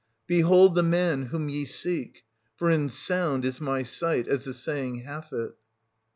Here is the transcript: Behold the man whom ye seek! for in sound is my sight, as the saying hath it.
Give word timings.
Behold 0.25 0.73
the 0.73 0.81
man 0.81 1.27
whom 1.27 1.47
ye 1.47 1.63
seek! 1.63 2.25
for 2.55 2.71
in 2.71 2.89
sound 2.89 3.45
is 3.45 3.61
my 3.61 3.83
sight, 3.83 4.27
as 4.27 4.45
the 4.45 4.53
saying 4.55 5.01
hath 5.03 5.31
it. 5.31 5.51